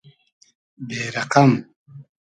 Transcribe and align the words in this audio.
بې 0.87 1.01
رئقئم 1.15 1.51